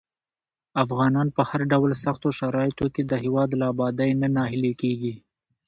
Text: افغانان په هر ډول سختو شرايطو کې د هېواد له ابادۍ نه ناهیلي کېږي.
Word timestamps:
افغانان 0.83 1.27
په 1.35 1.41
هر 1.49 1.61
ډول 1.71 1.91
سختو 2.03 2.29
شرايطو 2.39 2.85
کې 2.93 3.01
د 3.05 3.13
هېواد 3.23 3.49
له 3.59 3.65
ابادۍ 3.73 4.11
نه 4.21 4.27
ناهیلي 4.35 4.73
کېږي. 4.81 5.13